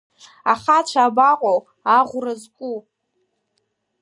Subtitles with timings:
[0.51, 1.59] Ахацәа абаҟоу,
[1.97, 2.77] аӷәра зку?